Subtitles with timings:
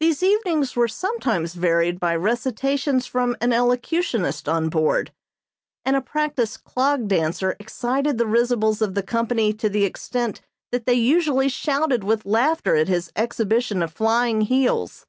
[0.00, 5.10] These evenings were sometimes varied by recitations from an elocutionist on board;
[5.86, 10.84] and a practised clog dancer excited the risibles of the company to the extent that
[10.84, 15.06] they usually shouted with laughter at his exhibition of flying heels.